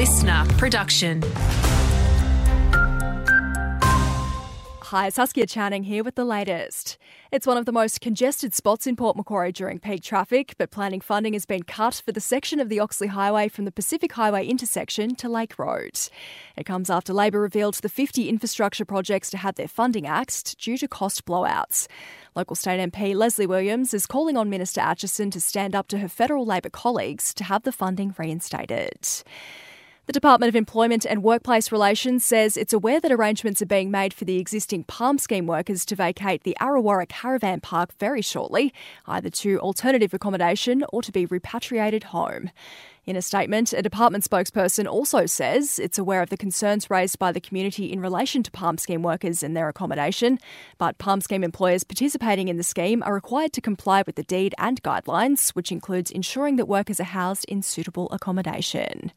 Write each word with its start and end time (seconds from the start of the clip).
listener 0.00 0.46
production. 0.56 1.22
Hi, 4.80 5.10
Saskia 5.10 5.46
Channing 5.46 5.82
here 5.82 6.02
with 6.02 6.14
the 6.14 6.24
latest. 6.24 6.96
It's 7.30 7.46
one 7.46 7.58
of 7.58 7.66
the 7.66 7.70
most 7.70 8.00
congested 8.00 8.54
spots 8.54 8.86
in 8.86 8.96
Port 8.96 9.14
Macquarie 9.14 9.52
during 9.52 9.78
peak 9.78 10.02
traffic, 10.02 10.54
but 10.56 10.70
planning 10.70 11.02
funding 11.02 11.34
has 11.34 11.44
been 11.44 11.64
cut 11.64 12.00
for 12.02 12.12
the 12.12 12.20
section 12.20 12.60
of 12.60 12.70
the 12.70 12.80
Oxley 12.80 13.08
Highway 13.08 13.48
from 13.48 13.66
the 13.66 13.72
Pacific 13.72 14.12
Highway 14.12 14.46
intersection 14.46 15.16
to 15.16 15.28
Lake 15.28 15.58
Road. 15.58 16.00
It 16.56 16.64
comes 16.64 16.88
after 16.88 17.12
Labor 17.12 17.38
revealed 17.38 17.74
the 17.74 17.90
50 17.90 18.26
infrastructure 18.26 18.86
projects 18.86 19.28
to 19.32 19.36
have 19.36 19.56
their 19.56 19.68
funding 19.68 20.06
axed 20.06 20.58
due 20.58 20.78
to 20.78 20.88
cost 20.88 21.26
blowouts. 21.26 21.88
Local 22.34 22.56
State 22.56 22.80
MP 22.80 23.14
Leslie 23.14 23.46
Williams 23.46 23.92
is 23.92 24.06
calling 24.06 24.38
on 24.38 24.48
Minister 24.48 24.80
Aitchison 24.80 25.30
to 25.30 25.40
stand 25.42 25.74
up 25.74 25.88
to 25.88 25.98
her 25.98 26.08
federal 26.08 26.46
Labor 26.46 26.70
colleagues 26.70 27.34
to 27.34 27.44
have 27.44 27.64
the 27.64 27.70
funding 27.70 28.14
reinstated. 28.16 29.06
The 30.10 30.14
Department 30.14 30.48
of 30.48 30.56
Employment 30.56 31.06
and 31.08 31.22
Workplace 31.22 31.70
Relations 31.70 32.24
says 32.24 32.56
it's 32.56 32.72
aware 32.72 32.98
that 32.98 33.12
arrangements 33.12 33.62
are 33.62 33.66
being 33.66 33.92
made 33.92 34.12
for 34.12 34.24
the 34.24 34.38
existing 34.38 34.82
Palm 34.82 35.18
Scheme 35.18 35.46
workers 35.46 35.84
to 35.84 35.94
vacate 35.94 36.42
the 36.42 36.56
Arrawarra 36.60 37.08
Caravan 37.08 37.60
Park 37.60 37.96
very 38.00 38.20
shortly, 38.20 38.74
either 39.06 39.30
to 39.30 39.60
alternative 39.60 40.12
accommodation 40.12 40.84
or 40.92 41.00
to 41.00 41.12
be 41.12 41.26
repatriated 41.26 42.02
home. 42.02 42.50
In 43.06 43.14
a 43.14 43.22
statement, 43.22 43.72
a 43.72 43.82
department 43.82 44.28
spokesperson 44.28 44.88
also 44.88 45.26
says 45.26 45.78
it's 45.78 45.96
aware 45.96 46.22
of 46.22 46.30
the 46.30 46.36
concerns 46.36 46.90
raised 46.90 47.20
by 47.20 47.30
the 47.30 47.40
community 47.40 47.92
in 47.92 48.00
relation 48.00 48.42
to 48.42 48.50
Palm 48.50 48.78
Scheme 48.78 49.04
workers 49.04 49.44
and 49.44 49.56
their 49.56 49.68
accommodation, 49.68 50.40
but 50.76 50.98
Palm 50.98 51.20
Scheme 51.20 51.44
employers 51.44 51.84
participating 51.84 52.48
in 52.48 52.56
the 52.56 52.64
scheme 52.64 53.00
are 53.04 53.14
required 53.14 53.52
to 53.52 53.60
comply 53.60 54.02
with 54.04 54.16
the 54.16 54.24
deed 54.24 54.56
and 54.58 54.82
guidelines, 54.82 55.50
which 55.50 55.70
includes 55.70 56.10
ensuring 56.10 56.56
that 56.56 56.66
workers 56.66 56.98
are 56.98 57.04
housed 57.04 57.44
in 57.44 57.62
suitable 57.62 58.08
accommodation. 58.10 59.12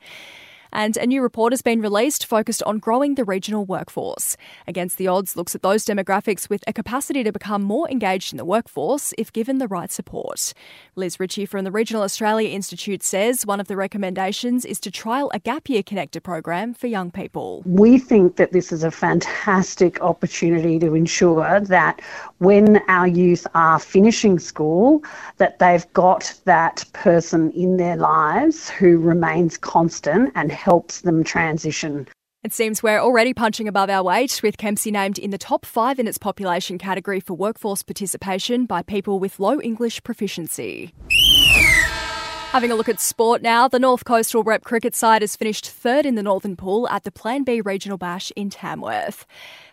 And 0.76 0.98
a 0.98 1.06
new 1.06 1.22
report 1.22 1.54
has 1.54 1.62
been 1.62 1.82
released 1.82 2.26
focused 2.26 2.64
on 2.64 2.80
growing 2.80 3.14
the 3.14 3.24
regional 3.24 3.64
workforce. 3.64 4.36
Against 4.68 4.98
the 4.98 5.08
Odds 5.08 5.36
looks 5.36 5.54
at 5.54 5.62
those 5.62 5.86
demographics 5.86 6.50
with 6.50 6.64
a 6.68 6.74
capacity 6.74 7.24
to 7.24 7.32
become 7.32 7.62
more 7.62 7.88
engaged 7.92 8.34
in 8.34 8.38
the 8.38 8.44
workforce 8.44 9.14
if 9.16 9.32
given 9.32 9.60
the 9.60 9.68
right 9.68 9.92
support. 9.92 10.52
Liz 10.96 11.20
Ritchie 11.20 11.46
from 11.46 11.64
the 11.64 11.72
Regional 11.72 12.02
Australia 12.02 12.50
Institute 12.50 13.04
says 13.04 13.46
one 13.46 13.60
of 13.60 13.68
the 13.68 13.76
recommendations 13.76 14.66
is 14.66 14.80
to 14.80 14.90
trial 14.90 15.30
a 15.32 15.40
Gap 15.40 15.70
Year 15.70 15.84
Connector 15.84 16.22
program 16.24 16.74
for 16.74 16.88
young 16.88 17.12
people. 17.12 17.62
We 17.68 18.00
think 18.00 18.38
that 18.38 18.52
this 18.52 18.72
is 18.72 18.84
a 18.84 18.90
fantastic 18.90 20.02
opportunity 20.02 20.80
to 20.80 20.96
ensure 20.96 21.60
that 21.60 22.02
when 22.40 22.82
our 22.88 23.08
youth 23.08 23.46
are 23.54 23.78
finishing 23.78 24.40
school, 24.40 25.04
that 25.38 25.60
they've 25.60 25.86
got 25.94 26.34
that 26.46 26.84
person 26.94 27.52
in 27.52 27.78
their 27.78 27.96
lives 27.96 28.72
who 28.72 28.98
remains 28.98 29.56
constant 29.56 30.32
and 30.34 30.52
helps 30.64 31.02
them 31.02 31.26
transition. 31.26 32.08
It 32.42 32.54
seems 32.54 32.82
we're 32.82 33.00
already 33.00 33.34
punching 33.34 33.68
above 33.68 33.90
our 33.90 34.04
weight, 34.04 34.42
with 34.42 34.58
Kempsey 34.58 34.92
named 34.92 35.20
in 35.20 35.32
the 35.32 35.38
top 35.38 35.66
five 35.66 36.00
in 36.00 36.08
its 36.08 36.18
population 36.18 36.78
category 36.78 37.20
for 37.20 37.34
workforce 37.34 37.84
participation 37.84 38.66
by 38.66 38.82
people 38.82 39.20
with 39.20 39.40
low 39.40 39.60
English 39.62 40.04
proficiency. 40.04 40.94
Having 42.54 42.72
a 42.72 42.76
look 42.76 42.88
at 42.88 43.00
sport 43.00 43.42
now, 43.42 43.68
the 43.68 43.80
North 43.80 44.06
Coastal 44.06 44.44
Rep 44.44 44.64
cricket 44.64 44.94
side 44.94 45.24
has 45.24 45.36
finished 45.36 45.68
third 45.68 46.06
in 46.06 46.14
the 46.14 46.22
Northern 46.22 46.56
Pool 46.56 46.88
at 46.88 47.04
the 47.04 47.10
Plan 47.10 47.44
B 47.44 47.62
Regional 47.62 47.98
Bash 47.98 48.32
in 48.36 48.52
Tamworth. 48.52 49.26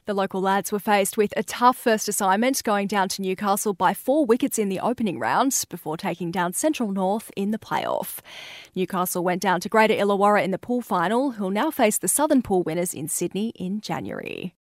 The 0.07 0.15
local 0.15 0.41
lads 0.41 0.73
were 0.73 0.79
faced 0.79 1.19
with 1.19 1.35
a 1.37 1.43
tough 1.43 1.77
first 1.77 2.09
assignment, 2.09 2.65
going 2.65 2.87
down 2.87 3.11
to 3.11 3.21
Newcastle 3.21 3.75
by 3.75 3.93
four 3.93 4.25
wickets 4.25 4.59
in 4.59 4.71
the 4.71 4.81
opening 4.81 5.19
round 5.19 5.63
before 5.69 5.99
taking 5.99 6.31
down 6.31 6.55
Central 6.55 6.91
North 6.91 7.31
in 7.37 7.51
the 7.51 7.59
playoff. 7.59 8.21
Newcastle 8.75 9.23
went 9.23 9.43
down 9.43 9.61
to 9.61 9.69
Greater 9.69 9.93
Illawarra 9.93 10.43
in 10.43 10.51
the 10.51 10.59
pool 10.59 10.81
final, 10.81 11.33
who'll 11.33 11.51
now 11.51 11.71
face 11.71 11.99
the 11.99 12.09
Southern 12.09 12.41
Pool 12.41 12.63
winners 12.63 12.95
in 12.95 13.09
Sydney 13.09 13.51
in 13.57 13.83
January. 13.83 14.55